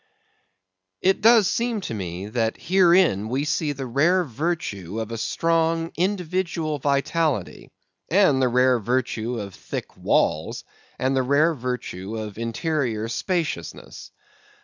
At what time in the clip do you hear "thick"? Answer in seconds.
9.53-9.95